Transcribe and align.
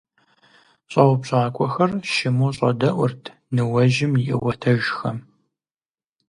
ЩӀэупщӀакӀуэхэр 0.91 1.91
щыму 2.11 2.49
щӀэдэӀурт 2.55 3.23
ныуэжьым 3.55 4.13
и 4.31 4.33
Ӏуэтэжхэм. 4.39 5.17